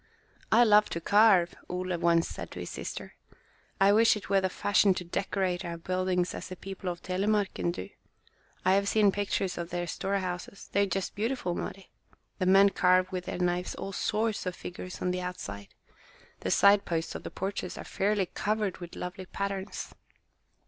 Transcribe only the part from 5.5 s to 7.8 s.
our buildings as the people of Thelemarken